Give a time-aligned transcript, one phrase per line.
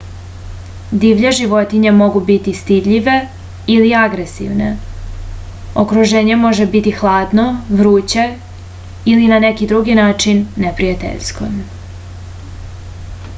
[1.01, 3.17] divlje životinje mogu biti stidljive
[3.75, 4.71] ili agresivne
[5.83, 7.45] okruženje može biti hladno
[7.83, 8.25] vruće
[9.15, 11.51] ili na neki drugi način neprijateljsko